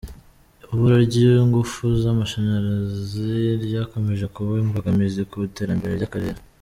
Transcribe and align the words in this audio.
Ibura 0.71 0.97
ry’Ingufu 1.07 1.83
z’amasharazi 2.01 3.31
ryakomeje 3.65 4.25
kuba 4.35 4.53
imbogamizi 4.63 5.21
ku 5.29 5.35
iterambere 5.49 5.93
ry’akarere. 5.99 6.39